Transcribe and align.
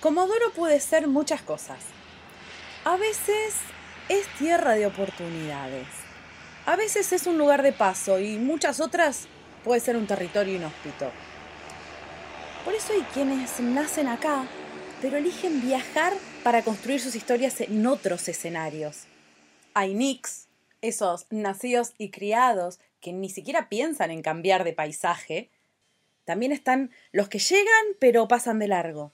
Comodoro 0.00 0.50
puede 0.52 0.80
ser 0.80 1.08
muchas 1.08 1.42
cosas. 1.42 1.78
A 2.84 2.96
veces 2.96 3.54
es 4.08 4.26
tierra 4.38 4.72
de 4.72 4.86
oportunidades. 4.86 5.86
A 6.64 6.74
veces 6.74 7.12
es 7.12 7.26
un 7.26 7.36
lugar 7.36 7.62
de 7.62 7.74
paso 7.74 8.18
y 8.18 8.38
muchas 8.38 8.80
otras 8.80 9.28
puede 9.62 9.80
ser 9.80 9.98
un 9.98 10.06
territorio 10.06 10.56
inhóspito. 10.56 11.10
Por 12.64 12.74
eso 12.74 12.94
hay 12.94 13.02
quienes 13.12 13.60
nacen 13.60 14.08
acá, 14.08 14.46
pero 15.02 15.18
eligen 15.18 15.60
viajar 15.60 16.14
para 16.42 16.62
construir 16.62 17.02
sus 17.02 17.14
historias 17.14 17.60
en 17.60 17.86
otros 17.86 18.26
escenarios. 18.26 19.04
Hay 19.74 19.92
nicks, 19.92 20.48
esos 20.80 21.26
nacidos 21.28 21.92
y 21.98 22.08
criados 22.10 22.80
que 23.02 23.12
ni 23.12 23.28
siquiera 23.28 23.68
piensan 23.68 24.10
en 24.10 24.22
cambiar 24.22 24.64
de 24.64 24.72
paisaje. 24.72 25.50
También 26.24 26.52
están 26.52 26.90
los 27.12 27.28
que 27.28 27.38
llegan 27.38 27.84
pero 27.98 28.28
pasan 28.28 28.58
de 28.58 28.68
largo. 28.68 29.12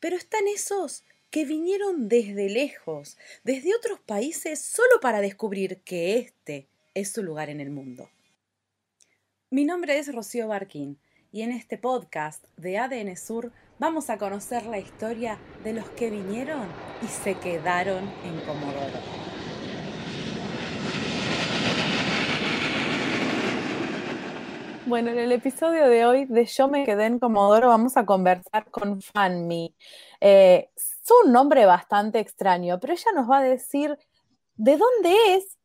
Pero 0.00 0.16
están 0.16 0.46
esos 0.48 1.04
que 1.30 1.44
vinieron 1.44 2.08
desde 2.08 2.48
lejos, 2.48 3.18
desde 3.44 3.74
otros 3.74 4.00
países, 4.00 4.60
solo 4.60 5.00
para 5.00 5.20
descubrir 5.20 5.80
que 5.82 6.18
este 6.18 6.68
es 6.94 7.12
su 7.12 7.22
lugar 7.22 7.50
en 7.50 7.60
el 7.60 7.70
mundo. 7.70 8.10
Mi 9.50 9.64
nombre 9.64 9.98
es 9.98 10.12
Rocío 10.14 10.48
Barquín 10.48 10.98
y 11.32 11.42
en 11.42 11.52
este 11.52 11.78
podcast 11.78 12.44
de 12.56 12.78
ADN 12.78 13.16
Sur 13.16 13.52
vamos 13.78 14.10
a 14.10 14.18
conocer 14.18 14.66
la 14.66 14.78
historia 14.78 15.38
de 15.64 15.72
los 15.72 15.88
que 15.90 16.10
vinieron 16.10 16.66
y 17.02 17.08
se 17.08 17.34
quedaron 17.34 18.04
en 18.24 18.40
Comodoro. 18.40 19.17
Bueno, 24.88 25.10
en 25.10 25.18
el 25.18 25.32
episodio 25.32 25.86
de 25.86 26.06
hoy 26.06 26.24
de 26.24 26.46
Yo 26.46 26.66
me 26.66 26.86
quedé 26.86 27.04
en 27.04 27.18
Comodoro 27.18 27.68
vamos 27.68 27.98
a 27.98 28.06
conversar 28.06 28.70
con 28.70 29.02
Fanmi. 29.02 29.74
Eh, 30.18 30.70
es 30.74 31.02
un 31.26 31.30
nombre 31.30 31.66
bastante 31.66 32.20
extraño, 32.20 32.80
pero 32.80 32.94
ella 32.94 33.12
nos 33.14 33.30
va 33.30 33.40
a 33.40 33.42
decir 33.42 33.98
de 34.56 34.78
dónde 34.78 35.14
es 35.34 35.58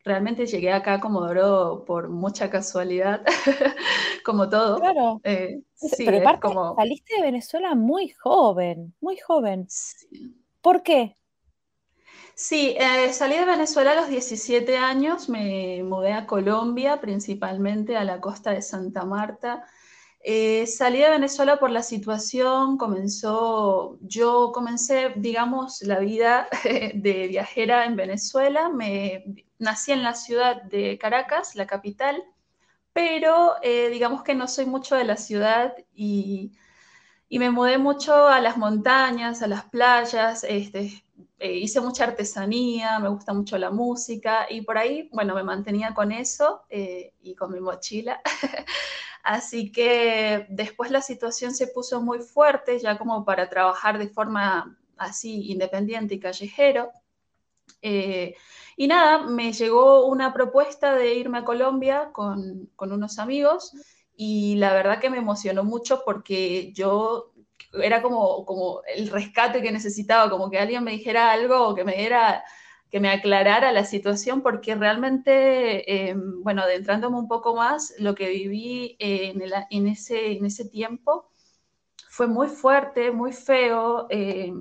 Realmente 0.05 0.45
llegué 0.45 0.71
acá 0.71 0.93
a 0.93 1.01
Comodoro 1.01 1.83
por 1.85 2.07
mucha 2.07 2.49
casualidad, 2.49 3.25
como 4.23 4.47
todo. 4.47 4.79
Claro. 4.79 5.19
Eh, 5.25 5.63
sí, 5.73 6.05
Pero 6.05 6.39
como... 6.39 6.75
saliste 6.75 7.15
de 7.15 7.23
Venezuela 7.23 7.75
muy 7.75 8.07
joven, 8.07 8.93
muy 9.01 9.17
joven. 9.17 9.67
¿Por 10.61 10.81
qué? 10.81 11.17
Sí, 12.39 12.75
eh, 12.77 13.11
salí 13.13 13.35
de 13.35 13.45
Venezuela 13.45 13.93
a 13.93 13.95
los 13.95 14.09
17 14.09 14.77
años, 14.77 15.27
me 15.27 15.81
mudé 15.83 16.13
a 16.13 16.27
Colombia, 16.27 17.01
principalmente 17.01 17.97
a 17.97 18.03
la 18.03 18.21
costa 18.21 18.51
de 18.51 18.61
Santa 18.61 19.05
Marta. 19.05 19.65
Eh, 20.21 20.67
salí 20.67 20.99
de 20.99 21.09
Venezuela 21.09 21.57
por 21.59 21.71
la 21.71 21.81
situación, 21.81 22.77
comenzó, 22.77 23.97
yo 24.01 24.51
comencé, 24.53 25.13
digamos, 25.15 25.81
la 25.81 25.99
vida 25.99 26.47
de 26.93 27.27
viajera 27.27 27.85
en 27.85 27.95
Venezuela, 27.95 28.69
me 28.69 29.23
nací 29.57 29.91
en 29.93 30.03
la 30.03 30.13
ciudad 30.13 30.61
de 30.63 30.99
Caracas, 30.99 31.55
la 31.55 31.65
capital, 31.65 32.23
pero 32.93 33.55
eh, 33.63 33.89
digamos 33.89 34.23
que 34.23 34.35
no 34.35 34.47
soy 34.47 34.67
mucho 34.67 34.95
de 34.95 35.05
la 35.05 35.17
ciudad 35.17 35.75
y, 35.93 36.51
y, 37.29 37.39
me 37.39 37.51
mudé 37.51 37.79
mucho 37.79 38.27
a 38.27 38.41
las 38.41 38.57
montañas, 38.57 39.41
a 39.41 39.47
las 39.47 39.65
playas, 39.65 40.43
este, 40.43 41.03
eh, 41.39 41.53
hice 41.53 41.81
mucha 41.81 42.05
artesanía, 42.05 42.99
me 42.99 43.09
gusta 43.09 43.33
mucho 43.33 43.57
la 43.57 43.69
música 43.69 44.47
y 44.49 44.61
por 44.61 44.77
ahí, 44.77 45.09
bueno, 45.13 45.35
me 45.35 45.43
mantenía 45.43 45.93
con 45.93 46.11
eso 46.11 46.63
eh, 46.69 47.13
y 47.21 47.35
con 47.35 47.51
mi 47.51 47.59
mochila. 47.59 48.21
Así 49.23 49.71
que 49.71 50.47
después 50.49 50.89
la 50.89 51.01
situación 51.01 51.53
se 51.53 51.67
puso 51.67 52.01
muy 52.01 52.19
fuerte, 52.19 52.79
ya 52.79 52.97
como 52.97 53.25
para 53.25 53.49
trabajar 53.49 53.99
de 53.99 54.07
forma 54.07 54.77
así 54.97 55.51
independiente 55.51 56.15
y 56.15 56.19
callejero. 56.19 56.91
Eh, 57.81 58.35
y 58.75 58.87
nada, 58.87 59.27
me 59.27 59.53
llegó 59.53 60.07
una 60.07 60.33
propuesta 60.33 60.95
de 60.95 61.15
irme 61.15 61.39
a 61.39 61.45
Colombia 61.45 62.11
con, 62.13 62.69
con 62.75 62.91
unos 62.91 63.19
amigos 63.19 63.73
y 64.15 64.55
la 64.55 64.73
verdad 64.73 64.99
que 64.99 65.09
me 65.09 65.17
emocionó 65.17 65.63
mucho 65.63 66.03
porque 66.05 66.71
yo 66.73 67.33
era 67.73 68.01
como, 68.01 68.45
como 68.45 68.81
el 68.87 69.09
rescate 69.09 69.61
que 69.61 69.71
necesitaba, 69.71 70.29
como 70.29 70.49
que 70.49 70.59
alguien 70.59 70.83
me 70.83 70.91
dijera 70.91 71.31
algo 71.31 71.69
o 71.69 71.75
que 71.75 71.83
me 71.83 71.95
diera 71.95 72.43
que 72.89 72.99
me 72.99 73.09
aclarara 73.09 73.71
la 73.71 73.83
situación, 73.83 74.41
porque 74.41 74.75
realmente, 74.75 76.09
eh, 76.09 76.15
bueno, 76.15 76.61
adentrándome 76.61 77.17
un 77.17 77.27
poco 77.27 77.55
más, 77.55 77.93
lo 77.99 78.15
que 78.15 78.29
viví 78.29 78.95
en, 78.99 79.41
en, 79.69 79.87
ese, 79.87 80.31
en 80.37 80.45
ese 80.45 80.65
tiempo 80.69 81.29
fue 82.09 82.27
muy 82.27 82.47
fuerte, 82.47 83.11
muy 83.11 83.33
feo. 83.33 84.07
Eh, 84.09 84.53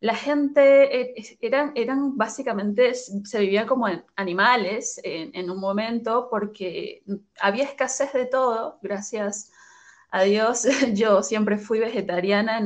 la 0.00 0.16
gente 0.16 1.00
eh, 1.20 1.38
eran, 1.40 1.72
eran 1.76 2.16
básicamente, 2.16 2.94
se 2.94 3.40
vivía 3.40 3.66
como 3.66 3.86
animales 4.16 5.00
en, 5.04 5.30
en, 5.34 5.48
un 5.48 5.60
momento 5.60 6.26
porque 6.28 7.04
había 7.40 7.64
escasez 7.64 8.12
de 8.12 8.26
todo, 8.26 8.80
gracias 8.82 9.51
Adiós, 10.14 10.64
yo 10.94 11.22
siempre 11.22 11.56
fui 11.56 11.78
vegetariana, 11.80 12.60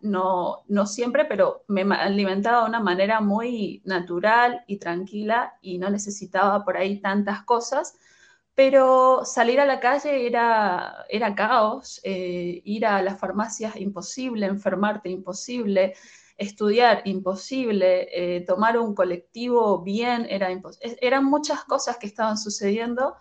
no, 0.00 0.64
no 0.68 0.86
siempre, 0.86 1.26
pero 1.26 1.64
me 1.68 1.82
alimentaba 1.94 2.62
de 2.62 2.68
una 2.70 2.80
manera 2.80 3.20
muy 3.20 3.82
natural 3.84 4.64
y 4.66 4.78
tranquila 4.78 5.52
y 5.60 5.76
no 5.78 5.90
necesitaba 5.90 6.64
por 6.64 6.78
ahí 6.78 6.98
tantas 7.00 7.42
cosas, 7.44 7.94
pero 8.54 9.22
salir 9.24 9.60
a 9.60 9.66
la 9.66 9.80
calle 9.80 10.26
era, 10.26 11.04
era 11.10 11.34
caos, 11.34 12.00
eh, 12.04 12.62
ir 12.64 12.86
a 12.86 13.02
las 13.02 13.18
farmacias 13.20 13.76
imposible, 13.76 14.46
enfermarte 14.46 15.10
imposible, 15.10 15.94
estudiar 16.38 17.02
imposible, 17.04 18.08
eh, 18.36 18.40
tomar 18.46 18.78
un 18.78 18.94
colectivo 18.94 19.82
bien 19.82 20.26
era 20.30 20.50
imposible. 20.50 20.96
Eran 21.02 21.24
muchas 21.26 21.64
cosas 21.64 21.98
que 21.98 22.06
estaban 22.06 22.38
sucediendo. 22.38 23.14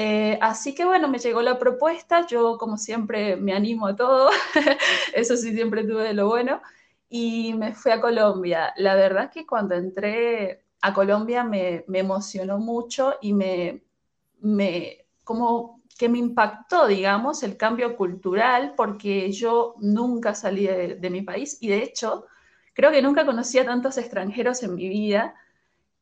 Eh, 0.00 0.38
así 0.40 0.76
que 0.76 0.84
bueno, 0.84 1.08
me 1.08 1.18
llegó 1.18 1.42
la 1.42 1.58
propuesta, 1.58 2.24
yo 2.24 2.56
como 2.56 2.76
siempre 2.78 3.34
me 3.34 3.52
animo 3.52 3.88
a 3.88 3.96
todo, 3.96 4.30
eso 5.12 5.36
sí 5.36 5.52
siempre 5.52 5.82
tuve 5.82 6.04
de 6.04 6.14
lo 6.14 6.28
bueno, 6.28 6.62
y 7.08 7.52
me 7.54 7.74
fui 7.74 7.90
a 7.90 8.00
Colombia. 8.00 8.72
La 8.76 8.94
verdad 8.94 9.28
que 9.32 9.44
cuando 9.44 9.74
entré 9.74 10.62
a 10.82 10.94
Colombia 10.94 11.42
me, 11.42 11.84
emocionó 11.92 12.58
mucho 12.58 13.16
y 13.20 13.32
me, 13.32 13.82
me, 14.40 15.06
como 15.24 15.82
que 15.98 16.08
me 16.08 16.18
impactó, 16.18 16.86
digamos, 16.86 17.42
el 17.42 17.56
cambio 17.56 17.96
cultural, 17.96 18.74
porque 18.76 19.32
yo 19.32 19.74
nunca 19.80 20.32
salí 20.32 20.68
de, 20.68 21.10
mi 21.10 21.22
país 21.22 21.58
y 21.60 21.70
de 21.70 21.82
hecho 21.82 22.26
creo 22.72 22.92
que 22.92 23.02
nunca 23.02 23.26
conocí 23.26 23.58
a 23.58 23.64
tantos 23.66 23.98
extranjeros 23.98 24.62
en 24.62 24.76
mi 24.76 24.88
vida. 24.88 25.34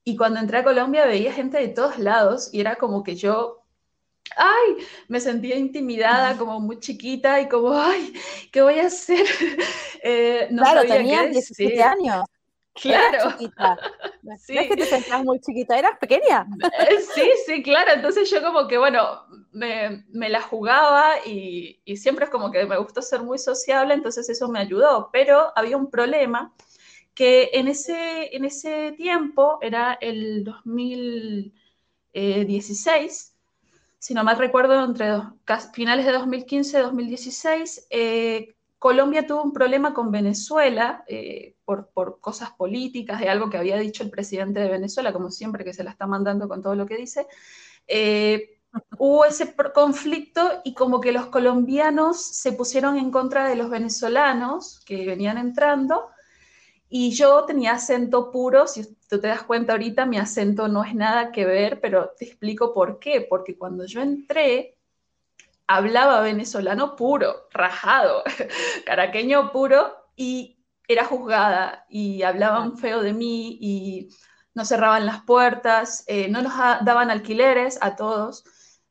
Y 0.05 0.17
cuando 0.17 0.39
entré 0.41 0.59
a 0.59 0.65
Colombia 0.65 1.07
veía 1.07 1.33
gente 1.33 1.57
de 1.59 1.69
todos 1.69 1.99
lados 1.99 2.51
y 2.53 2.61
era 2.61 2.77
como 2.77 3.03
que 3.03 3.17
yo, 3.17 3.66
ay, 4.37 4.87
me 5.09 5.21
sentía 5.21 5.57
intimidada, 5.57 6.37
como 6.37 6.61
muy 6.61 6.81
chiquita 6.81 7.41
y 7.41 7.49
como, 7.49 7.73
ay, 7.73 8.13
¿qué 8.51 8.63
voy 8.63 8.79
a 8.79 8.87
hacer? 8.87 9.27
Eh, 10.09 10.47
no 10.53 10.63
claro, 10.63 10.87
tenía 10.87 11.27
17 11.27 11.83
años. 11.83 12.25
Claro. 12.75 13.31
Sí. 13.39 13.51
No 14.23 14.35
es 14.35 14.69
que 14.69 14.77
te 14.77 14.85
sentías 14.85 15.25
muy 15.25 15.41
chiquita, 15.41 15.79
eras 15.79 15.99
pequeña. 15.99 16.47
Eh, 16.63 17.01
sí, 17.15 17.31
sí, 17.47 17.63
claro. 17.63 17.93
Entonces 17.95 18.31
yo 18.31 18.43
como 18.43 18.69
que, 18.69 18.77
bueno, 18.77 19.23
me, 19.53 20.05
me, 20.11 20.29
la 20.29 20.43
jugaba 20.43 21.15
y, 21.25 21.81
y, 21.85 21.97
siempre 21.97 22.27
es 22.27 22.31
como 22.31 22.51
que 22.51 22.67
me 22.67 22.77
gustó 22.77 23.03
ser 23.03 23.23
muy 23.23 23.39
sociable, 23.39 23.95
entonces 23.95 24.29
eso 24.29 24.49
me 24.49 24.59
ayudó. 24.59 25.11
Pero 25.13 25.53
había 25.57 25.77
un 25.77 25.91
problema 25.91 26.53
que 27.17 27.51
en 27.55 27.67
ese, 27.67 28.37
en 28.37 28.45
ese 28.45 28.93
tiempo, 28.93 29.59
era 29.63 29.99
el 30.03 30.45
2016, 30.45 33.36
si 34.07 34.15
no 34.15 34.23
mal 34.23 34.39
recuerdo, 34.39 34.85
entre 34.85 35.15
finales 35.75 36.07
de 36.07 36.13
2015 36.13 36.79
y 36.79 36.81
2016, 36.81 37.87
eh, 37.91 38.55
Colombia 38.79 39.27
tuvo 39.27 39.43
un 39.43 39.53
problema 39.53 39.93
con 39.95 40.13
Venezuela 40.13 41.03
eh, 41.09 41.57
por, 41.65 41.91
cosas 42.21 42.53
políticas, 42.53 43.19
de 43.19 43.29
algo 43.29 43.51
que 43.51 43.57
había 43.57 43.77
dicho 43.77 44.05
el 44.05 44.11
presidente 44.11 44.61
de 44.61 44.69
Venezuela, 44.69 45.13
como 45.13 45.33
siempre 45.33 45.65
que 45.65 45.75
se 45.75 45.83
la 45.83 45.91
está 45.91 46.07
mandando 46.07 46.47
con 46.47 46.63
todo 46.63 46.77
lo 46.77 46.87
que 46.87 46.97
dice. 46.97 47.27
Eh, 47.89 48.61
hubo 48.97 49.25
ese 49.25 49.53
conflicto 49.75 50.61
y 50.63 50.73
como 50.73 51.01
que 51.01 51.11
los 51.11 51.27
colombianos 51.27 52.23
se 52.23 52.53
pusieron 52.53 52.99
en 52.99 53.11
contra 53.11 53.49
de 53.49 53.57
los 53.57 53.71
venezolanos 53.71 54.85
que 54.87 55.05
venían 55.05 55.37
entrando 55.37 56.11
y 56.89 57.13
yo 57.13 57.45
tenía 57.45 57.73
acento 57.73 58.31
puro, 58.31 58.67
si 58.67 58.97
tú 59.09 59.21
te 59.21 59.29
das 59.29 59.43
cuenta 59.43 59.73
ahorita, 59.73 60.07
mi 60.07 60.19
acento 60.19 60.69
no 60.69 60.85
es 60.85 60.95
nada 60.95 61.33
que 61.33 61.45
ver, 61.45 61.81
pero 61.81 62.13
te 62.19 62.27
explico 62.27 62.73
por 62.73 62.99
qué, 62.99 63.27
porque 63.29 63.59
cuando 63.59 63.87
yo 63.87 64.01
entré, 64.01 64.79
hablaba 65.67 66.21
venezolano 66.21 66.95
puro, 66.95 67.49
rajado, 67.51 68.23
caraqueño 68.87 69.51
puro, 69.53 69.95
y 70.15 70.57
era 70.89 71.05
juzgada 71.05 71.85
y 71.89 72.23
hablaban 72.23 72.79
feo 72.79 73.03
de 73.03 73.13
mí 73.13 73.59
y 73.61 74.09
no 74.55 74.65
cerraban 74.65 75.05
las 75.05 75.23
puertas, 75.23 76.05
eh, 76.07 76.29
no 76.29 76.41
nos 76.41 76.55
daban 76.57 77.11
alquileres 77.11 77.79
a 77.83 77.97
todos. 77.97 78.45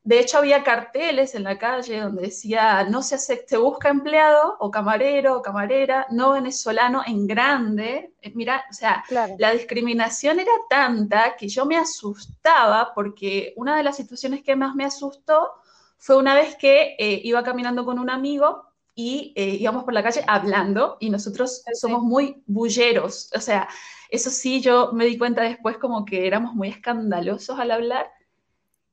De 0.06 0.20
hecho, 0.20 0.38
había 0.38 0.62
carteles 0.62 1.34
en 1.34 1.42
la 1.42 1.58
calle 1.58 1.98
donde 1.98 2.22
decía, 2.22 2.84
no 2.84 3.02
se, 3.02 3.18
se 3.18 3.56
busca 3.56 3.88
empleado 3.88 4.56
o 4.60 4.70
camarero 4.70 5.36
o 5.36 5.42
camarera, 5.42 6.06
no 6.10 6.30
venezolano 6.30 7.02
en 7.04 7.26
grande. 7.26 8.12
Eh, 8.22 8.30
mira, 8.32 8.64
o 8.70 8.72
sea, 8.72 9.02
la 9.36 9.50
discriminación 9.50 10.38
era 10.38 10.52
tanta 10.70 11.34
que 11.36 11.48
yo 11.48 11.66
me 11.66 11.76
asustaba 11.76 12.92
porque 12.94 13.52
una 13.56 13.76
de 13.76 13.82
las 13.82 13.96
situaciones 13.96 14.44
que 14.44 14.54
más 14.54 14.76
me 14.76 14.84
asustó 14.84 15.50
fue 15.98 16.16
una 16.16 16.36
vez 16.36 16.54
que 16.54 16.94
eh, 17.00 17.20
iba 17.24 17.42
caminando 17.42 17.84
con 17.84 17.98
un 17.98 18.08
amigo 18.08 18.62
y 18.94 19.32
eh, 19.34 19.56
íbamos 19.58 19.82
por 19.82 19.92
la 19.92 20.04
calle 20.04 20.22
hablando 20.28 20.98
y 21.00 21.10
nosotros 21.10 21.64
somos 21.74 22.04
muy 22.04 22.44
bulleros, 22.46 23.28
o 23.34 23.40
sea, 23.40 23.68
eso 24.08 24.30
sí, 24.30 24.60
yo 24.60 24.92
me 24.92 25.04
di 25.04 25.18
cuenta 25.18 25.42
después 25.42 25.78
como 25.78 26.04
que 26.04 26.28
éramos 26.28 26.54
muy 26.54 26.68
escandalosos 26.68 27.58
al 27.58 27.72
hablar 27.72 28.08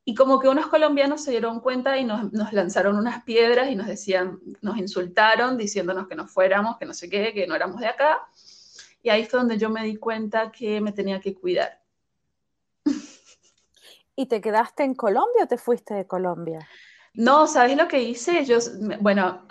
y 0.05 0.15
como 0.15 0.39
que 0.39 0.50
unos 0.50 0.67
colombianos 0.67 1.23
se 1.23 1.31
dieron 1.31 1.61
cuenta 1.61 1.97
y 1.97 2.03
nos, 2.03 2.31
nos, 2.33 2.51
lanzaron 2.51 2.97
unas 2.97 3.23
piedras 3.23 3.69
y 3.69 3.75
nos 3.75 3.88
decían, 3.88 4.39
nos 4.61 4.77
insultaron 4.77 5.57
diciéndonos 5.57 6.07
que 6.07 6.15
nos 6.15 6.29
fuéramos, 6.29 6.77
que 6.77 6.85
no 6.85 6.94
sé 6.94 7.09
qué, 7.09 7.33
que 7.33 7.47
no 7.47 7.55
éramos 7.55 7.79
de 7.79 7.88
acá. 7.88 8.19
Y 9.01 9.09
ahí 9.09 9.25
fue 9.25 9.39
donde 9.39 9.57
yo 9.57 9.69
me 9.69 9.83
di 9.83 9.95
cuenta 9.95 10.51
que 10.51 10.81
me 10.81 10.91
tenía 10.91 11.21
que 11.21 11.33
cuidar. 11.33 11.81
¿Y 14.15 14.25
te 14.25 14.41
quedaste 14.41 14.83
en 14.83 14.94
Colombia 14.94 15.44
o 15.44 15.47
te 15.47 15.57
fuiste 15.57 15.94
de 15.94 16.05
Colombia? 16.05 16.67
No, 17.13 17.47
¿sabes 17.47 17.77
lo 17.77 17.88
que 17.88 18.01
hice? 18.01 18.44
Yo, 18.44 18.57
bueno, 19.00 19.45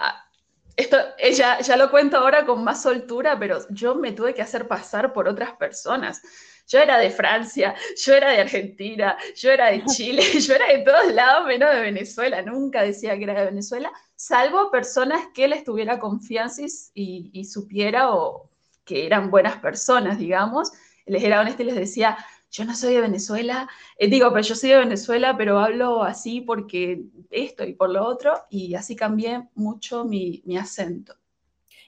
esto 0.76 0.96
ya, 1.34 1.60
ya 1.60 1.76
lo 1.76 1.90
cuento 1.90 2.16
ahora 2.16 2.46
con 2.46 2.64
más 2.64 2.82
soltura, 2.82 3.38
pero 3.38 3.58
yo 3.70 3.94
me 3.94 4.12
tuve 4.12 4.34
que 4.34 4.42
hacer 4.42 4.66
pasar 4.68 5.12
por 5.12 5.28
otras 5.28 5.52
personas. 5.52 6.22
Yo 6.66 6.78
era 6.78 6.98
de 6.98 7.10
Francia, 7.10 7.74
yo 8.04 8.14
era 8.14 8.30
de 8.30 8.40
Argentina, 8.40 9.16
yo 9.36 9.50
era 9.50 9.70
de 9.70 9.84
Chile, 9.86 10.22
yo 10.40 10.54
era 10.54 10.66
de 10.68 10.78
todos 10.78 11.12
lados 11.12 11.46
menos 11.46 11.70
de 11.74 11.80
Venezuela. 11.80 12.42
Nunca 12.42 12.82
decía 12.82 13.16
que 13.16 13.24
era 13.24 13.40
de 13.40 13.46
Venezuela, 13.46 13.92
salvo 14.14 14.70
personas 14.70 15.28
que 15.34 15.48
les 15.48 15.64
tuviera 15.64 15.98
confianza 15.98 16.62
y, 16.94 17.30
y 17.32 17.44
supiera 17.44 18.14
o 18.14 18.50
que 18.84 19.06
eran 19.06 19.30
buenas 19.30 19.58
personas, 19.58 20.18
digamos. 20.18 20.72
Les 21.06 21.22
era 21.22 21.40
honesta 21.40 21.62
y 21.62 21.66
les 21.66 21.74
decía, 21.74 22.16
yo 22.52 22.66
no 22.66 22.74
soy 22.74 22.94
de 22.94 23.00
Venezuela, 23.00 23.68
eh, 23.96 24.08
digo, 24.08 24.28
pero 24.30 24.42
yo 24.42 24.54
soy 24.54 24.70
de 24.70 24.76
Venezuela, 24.76 25.36
pero 25.36 25.58
hablo 25.58 26.02
así 26.02 26.42
porque 26.42 27.02
esto 27.30 27.64
y 27.64 27.72
por 27.72 27.90
lo 27.90 28.06
otro, 28.06 28.34
y 28.50 28.74
así 28.74 28.94
cambié 28.94 29.48
mucho 29.54 30.04
mi, 30.04 30.42
acento. 30.60 31.14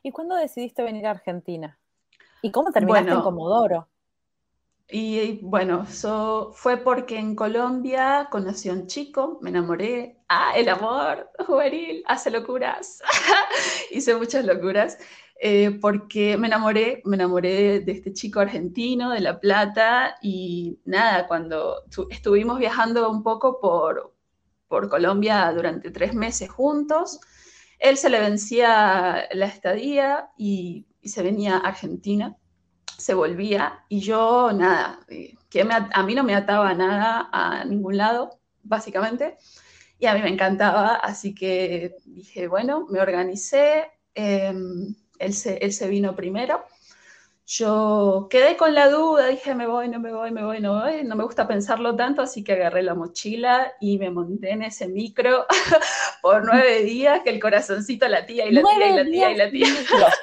¿Y 0.03 0.11
cuándo 0.11 0.35
decidiste 0.35 0.83
venir 0.83 1.07
a 1.07 1.11
Argentina? 1.11 1.79
¿Y 2.41 2.51
cómo 2.51 2.73
terminaste 2.73 3.11
en 3.11 3.21
Comodoro? 3.21 3.89
Y 4.89 5.39
bueno, 5.43 5.85
eso 5.89 6.53
fue 6.55 6.79
porque 6.79 7.19
en 7.19 7.35
Colombia 7.35 8.29
conocí 8.31 8.69
a 8.69 8.73
un 8.73 8.87
chico, 8.87 9.39
me 9.43 9.51
enamoré. 9.51 10.19
Ah, 10.29 10.53
el 10.57 10.69
amor 10.69 11.31
juvenil 11.47 12.03
hace 12.07 12.31
locuras. 12.31 13.03
Hice 13.91 14.15
muchas 14.15 14.45
locuras. 14.45 14.99
Eh, 15.41 15.79
porque 15.81 16.37
me 16.37 16.47
enamoré, 16.47 17.03
me 17.05 17.17
enamoré 17.17 17.81
de 17.81 17.93
este 17.93 18.13
chico 18.13 18.41
argentino, 18.41 19.11
de 19.11 19.21
La 19.21 19.41
Plata, 19.41 20.17
y 20.23 20.79
nada, 20.85 21.27
cuando 21.27 21.85
estuvimos 22.11 22.59
viajando 22.59 23.11
un 23.11 23.23
poco 23.23 23.61
por, 23.61 24.15
por 24.69 24.89
Colombia 24.89 25.53
durante 25.53 25.91
tres 25.91 26.15
meses 26.15 26.51
juntos, 26.51 27.21
él 27.79 27.97
se 27.97 28.11
le 28.11 28.21
vencía 28.21 29.29
la 29.33 29.47
estadía 29.47 30.31
y, 30.39 30.87
se 31.03 31.23
venía 31.23 31.57
a 31.57 31.69
Argentina, 31.69 32.35
se 32.97 33.13
volvía, 33.13 33.85
y 33.91 34.01
yo 34.01 34.53
nada, 34.53 35.01
eh, 35.09 35.35
que 35.51 35.61
a 35.71 36.03
mí 36.03 36.15
no 36.15 36.25
me 36.25 36.35
ataba 36.35 36.73
nada 36.73 37.29
a 37.31 37.65
ningún 37.67 37.99
lado, 37.99 38.31
básicamente, 38.63 39.37
y 39.99 40.07
a 40.07 40.15
mí 40.15 40.23
me 40.23 40.31
encantaba, 40.31 40.95
así 40.95 41.35
que 41.35 41.97
dije, 42.07 42.49
bueno, 42.49 42.87
me 42.89 43.01
organicé. 43.01 43.91
Em, 44.15 44.95
él 45.19 45.35
se, 45.35 45.89
vino 45.89 46.15
primero. 46.15 46.65
Yo 47.47 48.27
quedé 48.31 48.57
con 48.57 48.75
la 48.75 48.89
duda, 48.89 49.27
dije, 49.27 49.55
me 49.55 49.67
voy, 49.67 49.89
no 49.89 50.01
me 50.01 50.13
voy, 50.13 50.31
me 50.31 50.43
voy, 50.43 50.61
no 50.61 50.81
voy. 50.81 51.05
No 51.05 51.15
me 51.15 51.25
gusta 51.25 51.47
pensarlo 51.47 51.95
tanto, 51.95 52.23
así 52.23 52.43
que 52.43 52.55
agarré 52.55 52.83
la 52.83 52.95
mochila 52.95 53.73
y 53.81 53.99
me 53.99 54.11
monté 54.11 54.51
en 54.53 54.63
ese 54.63 54.89
micro 54.89 55.47
por 56.23 56.45
nueve 56.45 56.83
días, 56.83 57.21
que 57.23 57.31
el 57.31 57.41
corazoncito 57.41 58.09
latía 58.09 58.47
y 58.47 58.53
latía 58.53 58.89
y 58.89 58.97
latía 58.97 59.31
y 59.31 59.37
latía. 59.37 59.67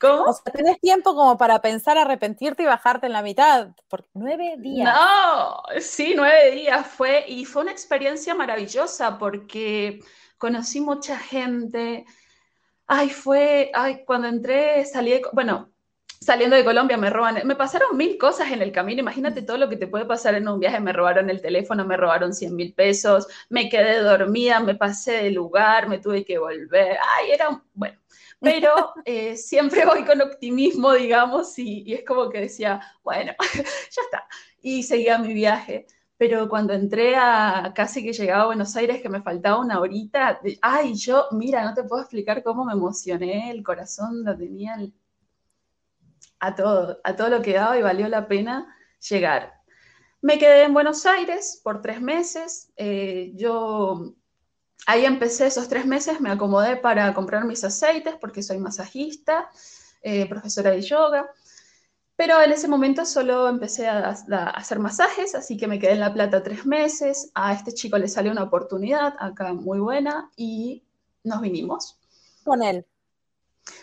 ¿Cómo? 0.00 0.24
O 0.24 0.32
sea, 0.32 0.52
tenés 0.52 0.80
tiempo 0.80 1.14
como 1.14 1.38
para 1.38 1.60
pensar, 1.60 1.96
arrepentirte 1.96 2.64
y 2.64 2.66
bajarte 2.66 3.06
en 3.06 3.12
la 3.12 3.22
mitad. 3.22 3.68
Por 3.88 4.04
nueve 4.14 4.56
días. 4.58 4.92
No, 4.92 5.62
sí, 5.80 6.14
nueve 6.16 6.50
días 6.50 6.86
fue. 6.86 7.24
Y 7.28 7.44
fue 7.44 7.62
una 7.62 7.72
experiencia 7.72 8.34
maravillosa 8.34 9.16
porque 9.18 10.00
conocí 10.38 10.80
mucha 10.80 11.18
gente, 11.18 12.04
Ay, 12.86 13.08
fue, 13.10 13.70
ay, 13.74 14.04
cuando 14.04 14.28
entré, 14.28 14.84
salí, 14.84 15.20
bueno, 15.32 15.72
saliendo 16.20 16.56
de 16.56 16.64
Colombia 16.64 16.96
me 16.98 17.08
roban, 17.10 17.46
me 17.46 17.56
pasaron 17.56 17.96
mil 17.96 18.18
cosas 18.18 18.50
en 18.52 18.60
el 18.62 18.72
camino, 18.72 19.00
imagínate 19.00 19.42
todo 19.42 19.56
lo 19.58 19.68
que 19.70 19.76
te 19.76 19.86
puede 19.86 20.04
pasar 20.04 20.34
en 20.34 20.48
un 20.48 20.60
viaje, 20.60 20.80
me 20.80 20.92
robaron 20.92 21.30
el 21.30 21.40
teléfono, 21.40 21.84
me 21.86 21.96
robaron 21.96 22.34
100 22.34 22.54
mil 22.54 22.74
pesos, 22.74 23.26
me 23.48 23.68
quedé 23.70 24.00
dormida, 24.00 24.60
me 24.60 24.74
pasé 24.74 25.12
de 25.24 25.30
lugar, 25.30 25.88
me 25.88 25.98
tuve 25.98 26.24
que 26.24 26.38
volver, 26.38 26.98
ay, 27.18 27.30
era, 27.32 27.62
bueno, 27.74 27.98
pero 28.40 28.92
eh, 29.06 29.36
siempre 29.36 29.86
voy 29.86 30.04
con 30.04 30.20
optimismo, 30.20 30.92
digamos, 30.92 31.58
y, 31.58 31.82
y, 31.86 31.94
es 31.94 32.04
como 32.04 32.28
que 32.30 32.40
decía, 32.40 32.80
bueno, 33.02 33.32
ya 33.54 34.02
está, 34.02 34.26
y 34.60 34.82
seguía 34.82 35.18
mi 35.18 35.32
viaje. 35.34 35.86
Pero 36.16 36.48
cuando 36.48 36.72
entré 36.72 37.16
a 37.16 37.72
casi 37.74 38.04
que 38.04 38.12
llegaba 38.12 38.44
a 38.44 38.46
Buenos 38.46 38.76
Aires, 38.76 39.02
que 39.02 39.08
me 39.08 39.22
faltaba 39.22 39.60
una 39.60 39.80
horita, 39.80 40.40
ay, 40.62 40.94
yo, 40.94 41.26
mira, 41.32 41.64
no 41.64 41.74
te 41.74 41.84
puedo 41.84 42.02
explicar 42.02 42.42
cómo 42.42 42.64
me 42.64 42.72
emocioné, 42.72 43.50
el 43.50 43.62
corazón 43.62 44.24
lo 44.24 44.36
tenía 44.36 44.76
a 46.38 46.54
todo, 46.54 47.00
a 47.02 47.16
todo 47.16 47.28
lo 47.30 47.42
que 47.42 47.54
daba 47.54 47.78
y 47.78 47.82
valió 47.82 48.08
la 48.08 48.28
pena 48.28 48.74
llegar. 49.08 49.54
Me 50.20 50.38
quedé 50.38 50.64
en 50.64 50.74
Buenos 50.74 51.04
Aires 51.04 51.60
por 51.62 51.82
tres 51.82 52.00
meses, 52.00 52.72
eh, 52.76 53.32
yo 53.34 54.14
ahí 54.86 55.04
empecé 55.04 55.46
esos 55.46 55.68
tres 55.68 55.86
meses, 55.86 56.20
me 56.20 56.30
acomodé 56.30 56.76
para 56.76 57.12
comprar 57.12 57.44
mis 57.44 57.64
aceites 57.64 58.14
porque 58.20 58.42
soy 58.42 58.58
masajista, 58.58 59.50
eh, 60.02 60.28
profesora 60.28 60.70
de 60.70 60.82
yoga. 60.82 61.28
Pero 62.16 62.40
en 62.40 62.52
ese 62.52 62.68
momento 62.68 63.04
solo 63.04 63.48
empecé 63.48 63.88
a, 63.88 64.10
hacer 64.54 64.78
masajes, 64.78 65.34
así 65.34 65.56
que 65.56 65.66
me 65.66 65.80
quedé 65.80 65.92
en 65.92 66.00
La 66.00 66.12
Plata 66.12 66.42
tres 66.42 66.64
meses. 66.64 67.30
A 67.34 67.52
este 67.52 67.72
chico 67.72 67.98
le 67.98 68.06
salió 68.06 68.30
una 68.30 68.44
oportunidad 68.44 69.14
acá 69.18 69.52
muy 69.52 69.80
buena 69.80 70.30
y 70.36 70.84
nos 71.24 71.40
vinimos. 71.40 71.98
¿Con 72.44 72.62
él? 72.62 72.86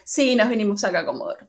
Sí, 0.06 0.36
nos 0.36 0.48
vinimos 0.48 0.84
acá 0.84 1.00
a 1.00 1.06
Comodoro. 1.06 1.48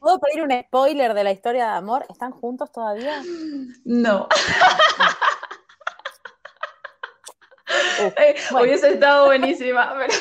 ¿Puedo, 0.00 0.18
pedir 0.20 0.42
un 0.42 0.62
spoiler 0.62 1.12
de 1.12 1.24
la 1.24 1.32
historia 1.32 1.66
de 1.66 1.72
amor? 1.72 2.06
¿Están 2.08 2.32
juntos 2.32 2.72
todavía? 2.72 3.22
No. 3.84 4.28
Eh, 7.98 8.34
hubiese 8.50 8.94
estado 8.94 9.26
buenísima, 9.26 9.94
pero... 9.96 10.12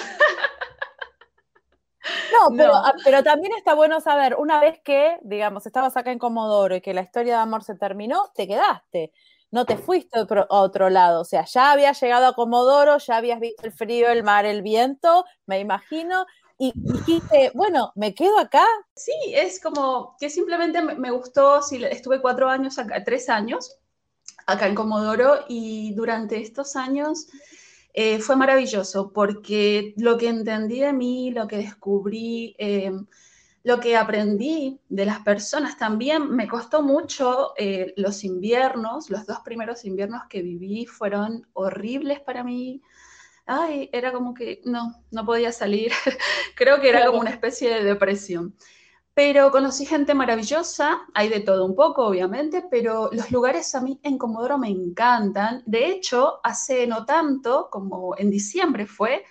No, 2.51 2.73
ah, 2.85 2.93
pero, 3.03 3.23
también 3.23 3.53
está 3.57 3.73
bueno 3.73 3.99
saber, 4.01 4.35
una 4.37 4.59
vez 4.59 4.79
que, 4.83 5.17
digamos, 5.21 5.65
estabas 5.65 5.95
acá 5.97 6.11
en 6.11 6.19
Comodoro 6.19 6.75
y 6.75 6.81
que 6.81 6.93
la 6.93 7.01
historia 7.01 7.35
de 7.35 7.41
amor 7.41 7.63
se 7.63 7.75
terminó, 7.75 8.31
te 8.35 8.47
quedaste. 8.47 9.11
No 9.51 9.65
te 9.65 9.77
fuiste 9.77 10.17
a 10.17 10.25
otro, 10.49 10.89
lado. 10.89 11.21
O 11.21 11.25
sea, 11.25 11.45
ya 11.45 11.71
habías 11.71 12.01
llegado 12.01 12.25
a 12.25 12.33
Comodoro, 12.33 12.97
ya 12.97 13.17
habías 13.17 13.39
visto 13.39 13.65
el 13.65 13.71
frío, 13.71 14.09
el 14.09 14.23
mar, 14.23 14.45
el 14.45 14.63
viento, 14.63 15.25
me 15.45 15.59
imagino, 15.59 16.25
y 16.57 16.71
dijiste, 16.75 17.51
bueno, 17.53 17.91
¿me 17.95 18.15
quedo 18.15 18.39
acá? 18.39 18.65
Sí, 18.95 19.13
es 19.27 19.61
como 19.61 20.15
que 20.19 20.29
simplemente 20.29 20.81
me 20.81 21.11
gustó, 21.11 21.61
sí, 21.61 21.83
estuve 21.83 22.21
cuatro 22.21 22.49
años 22.49 22.79
acá, 22.79 23.03
tres 23.03 23.29
años 23.29 23.77
acá 24.45 24.67
en 24.67 24.75
Comodoro 24.75 25.45
y 25.47 25.93
durante 25.93 26.41
estos 26.41 26.75
años 26.75 27.27
eh, 27.93 28.19
fue 28.19 28.35
maravilloso 28.35 29.11
porque 29.13 29.93
lo 29.97 30.17
que 30.17 30.27
entendí 30.27 30.79
de 30.79 30.93
mí, 30.93 31.31
lo 31.31 31.47
que 31.47 31.57
descubrí, 31.57 32.55
eh, 32.57 32.91
lo 33.63 33.79
que 33.79 33.95
aprendí 33.95 34.81
de 34.89 35.05
las 35.05 35.19
personas 35.19 35.77
también 35.77 36.29
me 36.35 36.47
costó 36.47 36.81
mucho 36.81 37.53
eh, 37.57 37.93
los 37.95 38.23
inviernos, 38.23 39.09
los 39.09 39.25
dos 39.25 39.39
primeros 39.39 39.85
inviernos 39.85 40.23
que 40.29 40.41
viví 40.41 40.85
fueron 40.85 41.47
horribles 41.53 42.19
para 42.19 42.43
mí. 42.43 42.81
Ay, 43.45 43.89
era 43.93 44.11
como 44.11 44.33
que 44.33 44.61
no, 44.65 45.03
no 45.11 45.25
podía 45.25 45.51
salir. 45.51 45.91
Creo 46.55 46.81
que 46.81 46.89
era 46.89 47.05
como 47.05 47.19
una 47.19 47.29
especie 47.29 47.69
de 47.69 47.83
depresión. 47.83 48.55
Pero 49.15 49.51
conocí 49.51 49.85
gente 49.85 50.15
maravillosa, 50.15 51.01
hay 51.13 51.29
de 51.29 51.39
todo 51.39 51.65
un 51.65 51.75
poco, 51.75 52.07
obviamente, 52.07 52.63
pero 52.69 53.09
los 53.11 53.31
lugares 53.31 53.75
a 53.75 53.81
mí 53.81 53.99
en 54.03 54.17
Comodoro 54.17 54.57
me 54.57 54.69
encantan. 54.69 55.61
De 55.67 55.87
hecho, 55.87 56.39
hace 56.43 56.87
no 56.87 57.05
tanto, 57.05 57.69
como 57.69 58.17
en 58.17 58.31
diciembre 58.31 58.87
fue, 58.87 59.23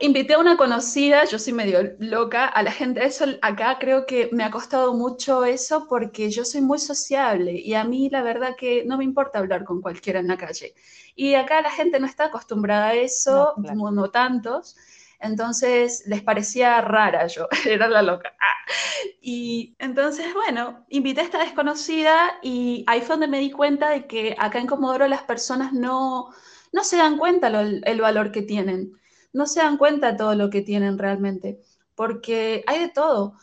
invité 0.00 0.34
a 0.34 0.38
una 0.38 0.56
conocida, 0.58 1.24
yo 1.24 1.38
soy 1.38 1.54
medio 1.54 1.96
loca, 1.98 2.46
a 2.46 2.62
la 2.62 2.70
gente, 2.70 3.02
eso 3.04 3.24
acá 3.40 3.78
creo 3.80 4.04
que 4.04 4.28
me 4.32 4.44
ha 4.44 4.50
costado 4.50 4.92
mucho 4.94 5.44
eso 5.44 5.86
porque 5.88 6.30
yo 6.30 6.44
soy 6.44 6.60
muy 6.60 6.78
sociable 6.78 7.52
y 7.52 7.72
a 7.74 7.84
mí 7.84 8.10
la 8.10 8.22
verdad 8.22 8.56
que 8.58 8.84
no 8.84 8.98
me 8.98 9.04
importa 9.04 9.38
hablar 9.38 9.64
con 9.64 9.80
cualquiera 9.80 10.20
en 10.20 10.28
la 10.28 10.36
calle. 10.36 10.74
Y 11.16 11.34
acá 11.34 11.62
la 11.62 11.70
gente 11.70 11.98
no 11.98 12.06
está 12.06 12.26
acostumbrada 12.26 12.88
a 12.88 12.94
eso, 12.94 13.54
no 13.56 14.10
tantos. 14.10 14.76
Entonces 15.20 16.02
les 16.06 16.22
parecía 16.22 16.80
rara 16.80 17.26
yo, 17.26 17.48
era 17.66 17.88
la 17.88 18.02
loca. 18.02 18.34
Ah. 18.40 18.72
Y 19.20 19.76
entonces, 19.78 20.32
bueno, 20.34 20.84
invité 20.88 21.20
a 21.20 21.24
esta 21.24 21.38
desconocida 21.38 22.38
y 22.42 22.84
ahí 22.86 23.00
fue 23.00 23.10
donde 23.10 23.28
me 23.28 23.40
di 23.40 23.50
cuenta 23.50 23.90
de 23.90 24.06
que 24.06 24.34
acá 24.38 24.58
en 24.58 24.66
Comodoro 24.66 25.06
las 25.08 25.22
personas 25.22 25.72
no, 25.72 26.30
no 26.72 26.84
se 26.84 26.96
dan 26.96 27.18
cuenta 27.18 27.48
el 27.48 28.00
valor 28.00 28.32
que 28.32 28.42
tienen, 28.42 28.92
no 29.32 29.46
se 29.46 29.60
dan 29.60 29.76
cuenta 29.76 30.16
todo 30.16 30.34
lo 30.34 30.50
que 30.50 30.62
tienen 30.62 30.98
realmente, 30.98 31.60
porque 31.94 32.64
hay 32.66 32.80
de 32.80 32.88
todo. 32.88 33.36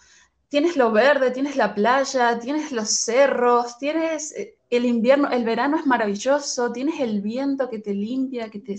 Tienes 0.49 0.77
lo 0.77 0.91
verde, 0.91 1.31
tienes 1.31 1.57
la 1.57 1.75
playa, 1.75 2.39
tienes 2.39 2.71
los 2.71 2.89
cerros, 2.89 3.77
tienes 3.77 4.31
eh, 4.31 4.56
el 4.69 4.85
invierno, 4.85 5.29
el 5.31 5.45
verano 5.45 5.77
es 5.77 5.85
maravilloso, 5.85 6.71
tienes 6.71 6.99
el 6.99 7.21
viento 7.21 7.69
que 7.69 7.79
te 7.79 7.93
limpia, 7.93 8.49
que 8.49 8.59
te 8.59 8.75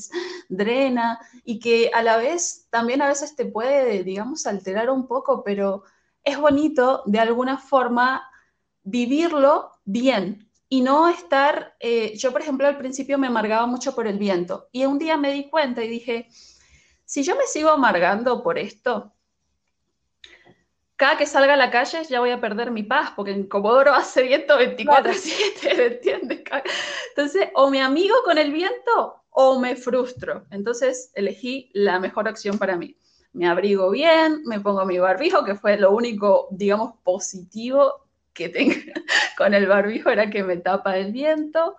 drena 0.49 1.19
y 1.45 1.59
que 1.59 1.91
a 1.95 2.03
la 2.03 2.17
vez 2.17 2.67
también 2.71 3.01
a 3.03 3.09
veces 3.09 3.35
te 3.37 3.47
puede, 3.47 4.05
digamos, 4.05 4.47
alterar 4.47 4.91
un 4.91 5.07
poco, 5.07 5.43
pero 5.43 5.85
es 6.23 6.39
bonito 6.39 7.03
de 7.07 7.21
alguna 7.21 7.59
forma 7.59 8.31
vivirlo 8.83 9.73
bien 9.85 10.51
y 10.69 10.83
no 10.83 11.09
estar, 11.09 11.75
eh, 11.81 12.15
yo 12.17 12.33
por 12.33 12.43
ejemplo 12.43 12.67
al 12.67 12.77
principio 12.77 13.19
me 13.19 13.27
amargaba 13.27 13.67
mucho 13.67 13.95
por 13.95 14.07
el 14.07 14.19
viento 14.19 14.69
y 14.73 14.85
un 14.85 14.99
día 14.99 15.17
me 15.17 15.33
di 15.33 15.49
cuenta 15.49 15.83
y 15.83 15.89
dije, 15.89 16.29
si 17.05 17.23
yo 17.23 17.37
me 17.37 17.47
sigo 17.47 17.71
amargando 17.71 18.43
por 18.43 18.59
esto, 18.59 19.15
cada 20.99 21.17
que 21.17 21.27
salga 21.27 21.55
a 21.55 21.57
la 21.57 21.71
calle 21.71 22.03
ya 22.05 22.19
voy 22.19 22.31
a 22.31 22.41
perder 22.41 22.73
mi 22.73 22.83
paz, 22.83 23.13
porque 23.15 23.31
en 23.31 23.47
Comodoro 23.47 23.95
hace 23.95 24.25
viento 24.25 24.59
24-7, 24.59 25.77
¿me 25.77 25.87
entiendes? 25.87 26.43
Entonces, 27.11 27.49
o 27.55 27.71
me 27.71 27.81
amigo 27.81 28.17
con 28.25 28.37
el 28.37 28.53
viento 28.53 29.23
o 29.31 29.61
me 29.61 29.77
frustro. 29.77 30.45
Entonces, 30.51 31.13
elegí 31.15 31.71
la 31.73 32.01
mejor 32.01 32.29
opción 32.29 32.59
para 32.59 32.77
mí. 32.77 32.97
Me 33.33 33.47
abrigo 33.47 33.91
bien, 33.91 34.43
me 34.45 34.59
pongo 34.59 34.85
mi 34.85 34.99
barbijo, 34.99 35.45
que 35.45 35.55
fue 35.55 35.79
lo 35.79 35.93
único, 35.93 36.49
digamos, 36.51 36.95
positivo 37.05 38.09
que 38.33 38.49
tengo 38.49 38.75
con 39.39 39.55
el 39.55 39.69
barbijo, 39.69 40.11
era 40.11 40.29
que 40.29 40.43
me 40.43 40.57
tapa 40.57 40.99
el 40.99 41.13
viento. 41.13 41.77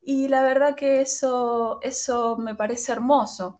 Y 0.00 0.28
la 0.28 0.44
verdad 0.44 0.76
que 0.76 1.00
eso, 1.00 1.80
eso 1.82 2.36
me 2.36 2.54
parece 2.54 2.92
hermoso 2.92 3.58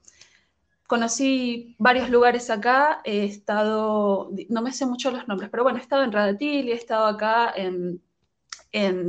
conocí 0.90 1.76
varios 1.78 2.11
lugares 2.11 2.50
acá, 2.50 3.00
he 3.04 3.25
estado, 3.25 4.28
no 4.49 4.61
me 4.61 4.73
sé 4.73 4.87
mucho 4.87 5.12
los 5.12 5.28
nombres, 5.28 5.49
pero 5.49 5.62
bueno, 5.62 5.78
he 5.78 5.82
estado 5.82 6.02
en 6.02 6.11
Radatil, 6.11 6.68
he 6.68 6.73
estado 6.73 7.06
acá 7.06 7.54
en, 7.54 8.02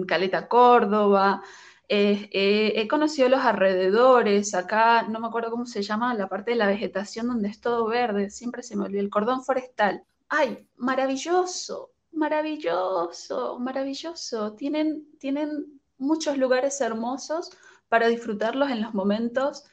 Caleta, 0.06 0.48
Córdoba, 0.48 1.42
he 1.88 2.88
conocido 2.88 3.30
los 3.30 3.42
alrededores, 3.42 4.54
acá 4.54 5.08
no 5.10 5.20
me 5.20 5.26
acuerdo 5.26 5.50
cómo 5.50 5.66
se 5.66 5.82
llama, 5.82 6.14
la 6.14 6.30
parte 6.30 6.52
de 6.52 6.58
la 6.58 6.68
vegetación 6.68 7.28
donde 7.28 7.50
es 7.50 7.60
todo 7.60 7.88
verde, 7.88 8.30
siempre 8.30 8.62
se 8.62 8.76
me 8.76 8.86
olvida, 8.86 9.02
el 9.02 9.10
cordón 9.10 9.44
forestal. 9.44 10.04
¡Ay, 10.30 10.68
maravilloso! 10.78 11.90
Maravilloso, 12.12 13.58
maravilloso. 13.60 14.54
Tienen, 14.54 15.08
tienen 15.18 15.82
muchos 15.98 16.38
lugares 16.38 16.80
hermosos 16.80 17.50
para 17.90 18.08
disfrutarlos 18.08 18.70
en 18.70 18.84
los 18.84 18.94
momentos 18.94 19.64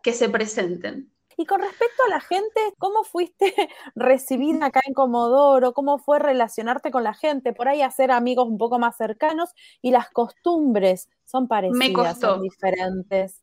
que 0.00 0.12
se 0.12 0.28
presenten. 0.28 1.10
Y 1.36 1.44
con 1.44 1.60
respecto 1.60 2.02
a 2.06 2.10
la 2.10 2.20
gente, 2.20 2.60
¿cómo 2.78 3.04
fuiste 3.04 3.54
recibida 3.94 4.66
acá 4.66 4.80
en 4.86 4.94
Comodoro? 4.94 5.74
¿Cómo 5.74 5.98
fue 5.98 6.18
relacionarte 6.18 6.90
con 6.90 7.04
la 7.04 7.14
gente? 7.14 7.52
Por 7.52 7.68
ahí 7.68 7.82
hacer 7.82 8.10
amigos 8.10 8.48
un 8.48 8.58
poco 8.58 8.78
más 8.78 8.96
cercanos 8.96 9.50
y 9.82 9.90
las 9.90 10.10
costumbres 10.10 11.08
son 11.24 11.46
parecidas, 11.46 12.18
son 12.18 12.42
diferentes. 12.42 13.42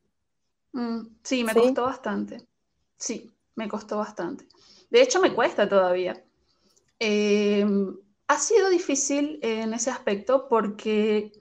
Mm, 0.71 1.01
sí, 1.21 1.43
me 1.43 1.53
costó 1.53 1.83
bastante. 1.83 2.47
Sí, 2.97 3.31
me 3.55 3.67
costó 3.67 3.97
bastante. 3.97 4.47
De 4.89 5.01
hecho, 5.01 5.21
me 5.21 5.33
cuesta 5.33 5.69
todavía. 5.69 6.23
Em, 6.99 7.95
ha 8.27 8.37
sido 8.37 8.69
difícil 8.69 9.39
en 9.41 9.73
ese 9.73 9.91
aspecto 9.91 10.47
porque, 10.47 11.31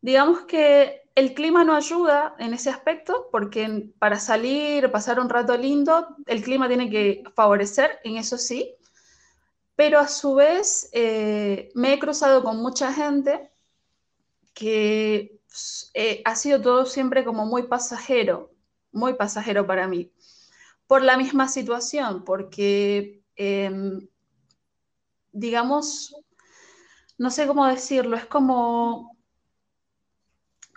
digamos 0.00 0.42
que 0.42 1.02
el 1.14 1.34
clima 1.34 1.64
no 1.64 1.74
ayuda 1.74 2.34
en 2.38 2.54
ese 2.54 2.70
aspecto 2.70 3.28
porque 3.30 3.90
para 3.98 4.18
salir, 4.18 4.90
pasar 4.90 5.20
un 5.20 5.28
rato 5.28 5.56
lindo, 5.56 6.16
el 6.26 6.42
clima 6.42 6.68
tiene 6.68 6.88
que 6.88 7.22
favorecer, 7.34 7.98
en 8.04 8.16
eso 8.16 8.38
sí, 8.38 8.74
pero 9.76 9.98
a 9.98 10.08
su 10.08 10.34
vez 10.34 10.88
eh, 10.92 11.70
me 11.74 11.92
he 11.92 11.98
cruzado 11.98 12.42
con 12.42 12.58
mucha 12.62 12.92
gente 12.92 13.50
que 14.54 15.40
eh, 15.94 16.22
ha 16.24 16.36
sido 16.36 16.60
todo 16.60 16.86
siempre 16.86 17.24
como 17.24 17.46
muy 17.46 17.64
pasajero, 17.64 18.52
muy 18.92 19.14
pasajero 19.14 19.66
para 19.66 19.88
mí, 19.88 20.12
por 20.86 21.02
la 21.02 21.16
misma 21.16 21.48
situación, 21.48 22.24
porque, 22.24 23.22
em, 23.36 24.06
digamos, 25.32 26.14
no 27.18 27.30
sé 27.30 27.46
cómo 27.46 27.66
decirlo, 27.66 28.16
es 28.16 28.26
como 28.26 29.16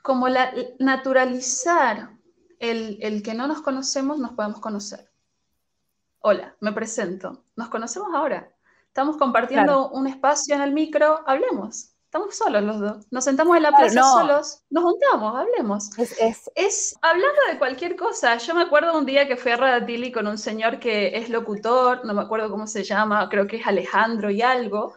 como 0.04 0.28
la, 0.28 0.54
naturalizar 0.80 2.12
el, 2.60 3.24
que 3.24 3.34
no 3.34 3.48
nos 3.48 3.62
conocemos, 3.62 4.20
nos 4.20 4.34
podemos 4.34 4.60
conocer. 4.60 5.10
Hola, 6.20 6.56
me 6.60 6.72
presento. 6.72 7.46
Nos 7.56 7.70
conocemos 7.70 8.10
ahora. 8.14 8.54
Estamos 8.88 9.18
compartiendo 9.18 9.90
un 9.90 10.06
espacio 10.06 10.56
en 10.56 10.62
el 10.62 10.72
micro, 10.72 11.22
hablemos. 11.26 11.90
Estamos 12.04 12.36
solos 12.36 12.64
los 12.64 12.80
dos. 12.80 13.08
Nos 13.12 13.24
sentamos 13.24 13.58
en 13.58 13.64
la 13.64 13.72
plaza 13.72 14.04
solos, 14.04 14.62
nos 14.70 14.84
juntamos, 14.84 15.36
hablemos. 15.36 15.90
Es, 16.56 16.96
hablando 17.02 17.40
de 17.50 17.58
cualquier 17.58 17.96
cosa. 17.96 18.38
Yo 18.38 18.54
me 18.54 18.62
acuerdo 18.62 18.96
un 18.98 19.06
día 19.06 19.28
que 19.28 19.36
fui 19.36 19.52
a 19.52 19.58
Radatili 19.58 20.12
con 20.12 20.28
un 20.28 20.38
señor 20.38 20.80
que 20.80 21.18
es 21.18 21.30
locutor, 21.30 22.06
no 22.06 22.14
me 22.14 22.22
acuerdo 22.22 22.52
cómo 22.52 22.68
se 22.68 22.84
llama, 22.84 23.28
creo 23.30 23.48
que 23.48 23.56
es 23.56 23.66
Alejandro 23.66 24.30
y 24.30 24.42
algo. 24.42 24.94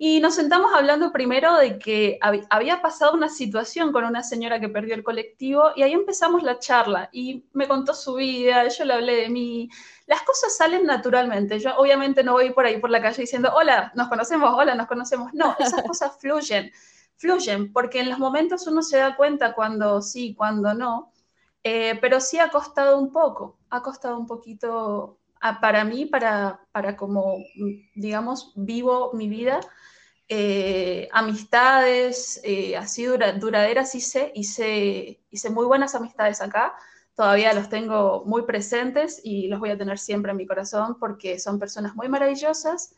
Y 0.00 0.20
nos 0.20 0.36
sentamos 0.36 0.72
hablando 0.72 1.10
primero 1.10 1.56
de 1.56 1.76
que 1.76 2.20
había 2.50 2.80
pasado 2.80 3.14
una 3.14 3.28
situación 3.28 3.92
con 3.92 4.04
una 4.04 4.22
señora 4.22 4.60
que 4.60 4.68
perdió 4.68 4.94
el 4.94 5.02
colectivo 5.02 5.72
y 5.74 5.82
ahí 5.82 5.92
empezamos 5.92 6.44
la 6.44 6.60
charla 6.60 7.08
y 7.10 7.44
me 7.52 7.66
contó 7.66 7.94
su 7.94 8.14
vida, 8.14 8.68
yo 8.68 8.84
le 8.84 8.94
hablé 8.94 9.16
de 9.16 9.28
mí. 9.28 9.68
Las 10.06 10.22
cosas 10.22 10.56
salen 10.56 10.86
naturalmente. 10.86 11.58
Yo 11.58 11.76
obviamente 11.76 12.22
no 12.22 12.34
voy 12.34 12.52
por 12.52 12.64
ahí 12.64 12.78
por 12.78 12.90
la 12.90 13.02
calle 13.02 13.22
diciendo, 13.22 13.50
hola, 13.52 13.90
nos 13.96 14.06
conocemos, 14.06 14.54
hola, 14.54 14.76
nos 14.76 14.86
conocemos. 14.86 15.34
No, 15.34 15.56
esas 15.58 15.82
cosas 15.82 16.16
fluyen, 16.20 16.70
fluyen, 17.16 17.72
porque 17.72 17.98
en 17.98 18.08
los 18.08 18.20
momentos 18.20 18.68
uno 18.68 18.82
se 18.82 18.98
da 18.98 19.16
cuenta 19.16 19.52
cuando 19.52 20.00
sí, 20.00 20.32
cuando 20.36 20.74
no. 20.74 21.12
Eh, 21.64 21.98
pero 22.00 22.20
sí 22.20 22.38
ha 22.38 22.50
costado 22.50 22.98
un 23.00 23.10
poco, 23.10 23.58
ha 23.68 23.82
costado 23.82 24.16
un 24.16 24.28
poquito 24.28 25.18
para 25.60 25.84
mí, 25.84 26.06
para, 26.06 26.60
para 26.72 26.96
como, 26.96 27.38
digamos, 27.94 28.52
vivo 28.56 29.12
mi 29.14 29.28
vida, 29.28 29.60
eh, 30.28 31.08
amistades 31.12 32.40
eh, 32.44 32.76
así 32.76 33.06
duraderas 33.06 33.94
hice, 33.94 34.30
hice, 34.34 35.20
hice 35.30 35.50
muy 35.50 35.64
buenas 35.64 35.94
amistades 35.94 36.42
acá, 36.42 36.74
todavía 37.14 37.54
los 37.54 37.68
tengo 37.68 38.24
muy 38.26 38.42
presentes 38.42 39.20
y 39.24 39.48
los 39.48 39.58
voy 39.58 39.70
a 39.70 39.78
tener 39.78 39.98
siempre 39.98 40.32
en 40.32 40.36
mi 40.36 40.46
corazón 40.46 40.98
porque 40.98 41.38
son 41.38 41.58
personas 41.58 41.94
muy 41.96 42.08
maravillosas 42.08 42.94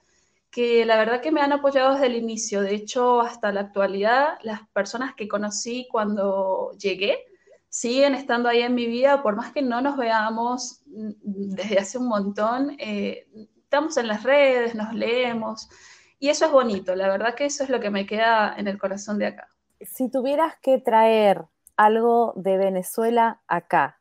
que 0.50 0.84
la 0.84 0.96
verdad 0.98 1.20
que 1.20 1.30
me 1.30 1.40
han 1.40 1.52
apoyado 1.52 1.94
desde 1.94 2.06
el 2.06 2.16
inicio, 2.16 2.60
de 2.60 2.74
hecho 2.74 3.20
hasta 3.20 3.52
la 3.52 3.60
actualidad, 3.60 4.38
las 4.42 4.66
personas 4.70 5.14
que 5.14 5.28
conocí 5.28 5.86
cuando 5.90 6.72
llegué, 6.78 7.24
siguen 7.70 8.14
estando 8.14 8.48
ahí 8.48 8.60
en 8.60 8.74
mi 8.74 8.86
vida, 8.86 9.22
por 9.22 9.36
más 9.36 9.52
que 9.52 9.62
no 9.62 9.80
nos 9.80 9.96
veamos 9.96 10.82
desde 10.86 11.78
hace 11.78 11.98
un 11.98 12.08
montón, 12.08 12.76
eh, 12.78 13.26
estamos 13.62 13.96
en 13.96 14.08
las 14.08 14.24
redes, 14.24 14.74
nos 14.74 14.92
leemos, 14.92 15.70
y 16.18 16.28
eso 16.28 16.44
es 16.44 16.52
bonito, 16.52 16.94
la 16.94 17.08
verdad 17.08 17.34
que 17.34 17.46
eso 17.46 17.64
es 17.64 17.70
lo 17.70 17.80
que 17.80 17.90
me 17.90 18.04
queda 18.04 18.54
en 18.58 18.68
el 18.68 18.76
corazón 18.76 19.18
de 19.18 19.26
acá. 19.26 19.48
Si 19.80 20.10
tuvieras 20.10 20.56
que 20.60 20.78
traer 20.78 21.46
algo 21.76 22.34
de 22.36 22.58
Venezuela 22.58 23.40
acá, 23.46 24.00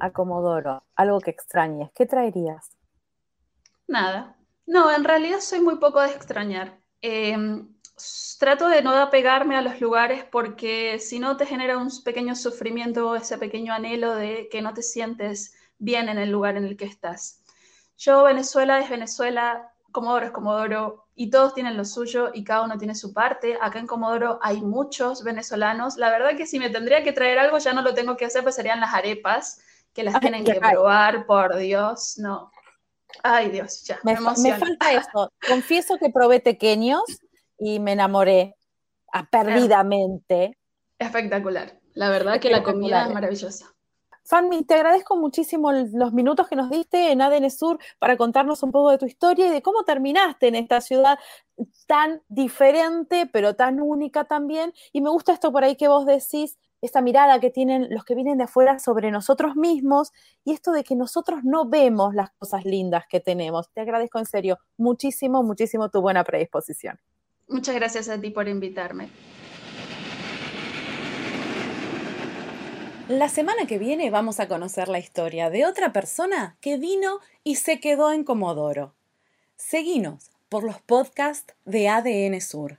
a 0.00 0.10
Comodoro, 0.10 0.82
algo 0.96 1.20
que 1.20 1.30
extrañes, 1.30 1.90
¿qué 1.94 2.06
traerías? 2.06 2.70
Nada. 3.86 4.36
No, 4.66 4.90
en 4.90 5.04
realidad 5.04 5.40
soy 5.40 5.60
muy 5.60 5.76
poco 5.76 6.00
de 6.00 6.08
extrañar. 6.08 6.78
Em, 7.02 7.68
trato 8.38 8.68
de 8.68 8.82
no 8.82 8.96
apegarme 8.96 9.56
a 9.56 9.62
los 9.62 9.80
lugares 9.80 10.24
porque 10.24 10.98
si 10.98 11.18
no 11.18 11.36
te 11.36 11.46
genera 11.46 11.78
un 11.78 11.90
pequeño 12.04 12.34
sufrimiento, 12.34 13.14
ese 13.14 13.38
pequeño 13.38 13.72
anhelo 13.72 14.14
de 14.14 14.48
que 14.50 14.62
no 14.62 14.74
te 14.74 14.82
sientes 14.82 15.54
bien 15.78 16.08
en 16.08 16.18
el 16.18 16.30
lugar 16.30 16.56
en 16.56 16.64
el 16.64 16.76
que 16.76 16.84
estás. 16.84 17.42
Yo, 17.96 18.24
Venezuela 18.24 18.80
es 18.80 18.90
Venezuela, 18.90 19.72
Comodoro 19.92 20.26
es 20.26 20.32
Comodoro 20.32 21.06
y 21.14 21.30
todos 21.30 21.54
tienen 21.54 21.76
lo 21.76 21.84
suyo 21.84 22.30
y 22.32 22.42
cada 22.42 22.64
uno 22.64 22.78
tiene 22.78 22.94
su 22.94 23.12
parte. 23.12 23.58
Acá 23.60 23.78
en 23.78 23.86
Comodoro 23.86 24.38
hay 24.42 24.60
muchos 24.60 25.22
venezolanos. 25.22 25.96
La 25.96 26.10
verdad 26.10 26.36
que 26.36 26.46
si 26.46 26.58
me 26.58 26.70
tendría 26.70 27.04
que 27.04 27.12
traer 27.12 27.38
algo 27.38 27.58
ya 27.58 27.72
no 27.72 27.82
lo 27.82 27.94
tengo 27.94 28.16
que 28.16 28.24
hacer, 28.24 28.42
pues 28.42 28.56
serían 28.56 28.80
las 28.80 28.94
arepas, 28.94 29.60
que 29.92 30.02
las 30.02 30.18
tienen 30.20 30.44
que 30.44 30.54
probar, 30.54 31.26
por 31.26 31.56
Dios, 31.56 32.18
no. 32.18 32.50
Ay 33.22 33.50
Dios, 33.50 33.84
ya. 33.84 34.00
Me, 34.02 34.14
me, 34.14 34.58
falta 34.58 34.92
eso. 34.92 35.30
Confieso 35.46 35.98
que 35.98 36.08
probé 36.08 36.40
pequeños 36.40 37.02
y 37.62 37.78
me 37.78 37.92
enamoré 37.92 38.56
perdidamente. 39.30 40.58
Espectacular. 40.98 41.78
La 41.94 42.10
verdad 42.10 42.40
que 42.40 42.50
la 42.50 42.62
comida 42.62 43.06
es 43.06 43.14
maravillosa. 43.14 43.72
Fanmi, 44.24 44.64
te 44.64 44.74
agradezco 44.74 45.16
muchísimo 45.16 45.72
los 45.72 46.12
minutos 46.12 46.48
que 46.48 46.56
nos 46.56 46.70
diste 46.70 47.10
en 47.10 47.22
ADN 47.22 47.50
Sur 47.50 47.78
para 47.98 48.16
contarnos 48.16 48.62
un 48.62 48.70
poco 48.70 48.90
de 48.90 48.98
tu 48.98 49.06
historia 49.06 49.46
y 49.46 49.50
de 49.50 49.62
cómo 49.62 49.84
terminaste 49.84 50.48
en 50.48 50.54
esta 50.54 50.80
ciudad 50.80 51.18
tan 51.86 52.22
diferente, 52.28 53.28
pero 53.32 53.54
tan 53.54 53.80
única 53.80 54.24
también. 54.24 54.72
Y 54.92 55.00
me 55.00 55.10
gusta 55.10 55.32
esto 55.32 55.52
por 55.52 55.64
ahí 55.64 55.76
que 55.76 55.88
vos 55.88 56.06
decís, 56.06 56.56
esta 56.80 57.00
mirada 57.00 57.40
que 57.40 57.50
tienen 57.50 57.88
los 57.90 58.04
que 58.04 58.14
vienen 58.14 58.38
de 58.38 58.44
afuera 58.44 58.78
sobre 58.78 59.10
nosotros 59.10 59.54
mismos 59.54 60.12
y 60.44 60.52
esto 60.52 60.72
de 60.72 60.82
que 60.82 60.96
nosotros 60.96 61.40
no 61.44 61.68
vemos 61.68 62.14
las 62.14 62.30
cosas 62.32 62.64
lindas 62.64 63.04
que 63.08 63.20
tenemos. 63.20 63.70
Te 63.72 63.80
agradezco 63.80 64.18
en 64.18 64.26
serio 64.26 64.58
muchísimo, 64.76 65.42
muchísimo 65.42 65.90
tu 65.90 66.00
buena 66.00 66.24
predisposición. 66.24 66.98
Muchas 67.48 67.74
gracias 67.74 68.08
a 68.08 68.20
ti 68.20 68.30
por 68.30 68.48
invitarme. 68.48 69.08
La 73.08 73.28
semana 73.28 73.66
que 73.66 73.78
viene 73.78 74.10
vamos 74.10 74.40
a 74.40 74.48
conocer 74.48 74.88
la 74.88 74.98
historia 74.98 75.50
de 75.50 75.66
otra 75.66 75.92
persona 75.92 76.56
que 76.60 76.78
vino 76.78 77.18
y 77.44 77.56
se 77.56 77.80
quedó 77.80 78.12
en 78.12 78.24
Comodoro. 78.24 78.94
Seguinos 79.56 80.30
por 80.48 80.64
los 80.64 80.80
podcasts 80.80 81.54
de 81.64 81.88
ADN 81.88 82.40
Sur. 82.40 82.78